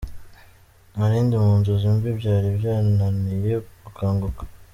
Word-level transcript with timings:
Nari 0.95 1.17
ndi 1.25 1.35
mu 1.43 1.53
nzozi 1.59 1.87
mbi 1.95 2.09
byari 2.19 2.47
byarananiye 2.59 3.53
gukanguka. 3.83 4.43